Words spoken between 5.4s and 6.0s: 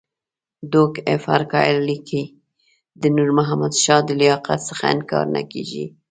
کېږي.